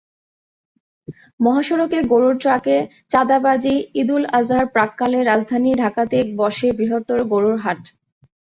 মহাসড়কে 1.39 1.99
গরুর 2.11 2.35
ট্রাকে 2.37 2.75
চাঁদাবাজিঈদুল 3.11 4.23
আজহার 4.37 4.67
প্রাক্কালে 4.67 5.19
রাজধানী 5.23 5.71
ঢাকাতেই 5.81 6.25
বসে 6.39 6.67
বৃহত্তর 6.77 7.19
গরুর 7.31 7.57
হাট। 7.63 7.81